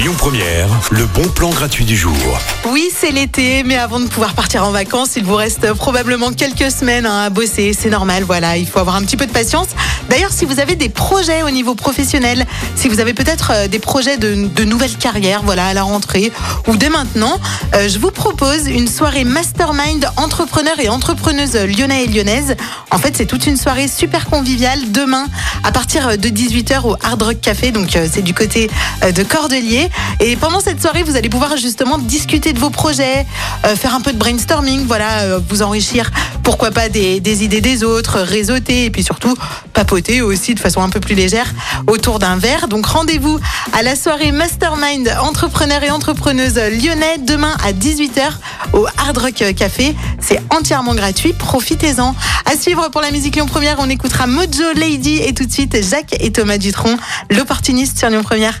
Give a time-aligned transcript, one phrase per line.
[0.00, 2.14] Lyon Première, le bon plan gratuit du jour.
[2.70, 6.70] Oui, c'est l'été, mais avant de pouvoir partir en vacances, il vous reste probablement quelques
[6.70, 7.76] semaines hein, à bosser.
[7.78, 9.66] C'est normal, voilà, il faut avoir un petit peu de patience.
[10.08, 12.46] D'ailleurs, si vous avez des projets au niveau professionnel,
[12.76, 16.32] si vous avez peut-être euh, des projets de, nouvelles carrières, voilà, à la rentrée
[16.66, 17.38] ou dès maintenant,
[17.74, 22.56] euh, je vous propose une soirée mastermind entrepreneurs et entrepreneuses lyonnais et lyonnaises.
[22.90, 25.26] En fait, c'est toute une soirée super conviviale demain
[25.62, 27.70] à partir de 18h au Hard Rock Café.
[27.70, 28.70] Donc, euh, c'est du côté
[29.02, 29.89] de Cordelier.
[30.20, 33.26] Et pendant cette soirée, vous allez pouvoir justement discuter de vos projets,
[33.64, 36.10] euh, faire un peu de brainstorming, voilà, euh, vous enrichir,
[36.42, 39.34] pourquoi pas des, des idées des autres, réseauter et puis surtout
[39.72, 41.46] papoter aussi de façon un peu plus légère
[41.86, 42.68] autour d'un verre.
[42.68, 43.40] Donc, rendez-vous
[43.72, 48.30] à la soirée mastermind entrepreneurs et entrepreneuses lyonnais demain à 18h
[48.72, 49.94] au Hard Rock Café.
[50.20, 52.14] C'est entièrement gratuit, profitez-en.
[52.44, 55.82] À suivre pour la musique Lyon Première, on écoutera Mojo Lady et tout de suite
[55.82, 56.96] Jacques et Thomas Dutronc,
[57.30, 58.60] l'opportuniste sur Lyon Première.